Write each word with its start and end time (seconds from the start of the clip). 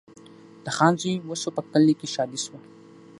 د 0.63 0.65
خان 0.75 0.93
زوی 1.01 1.15
وسو 1.29 1.49
په 1.57 1.61
کلي 1.71 1.93
کي 1.99 2.07
ښادي 2.13 2.39
سوه 2.45 2.59